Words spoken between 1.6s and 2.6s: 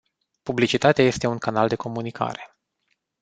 de comunicare.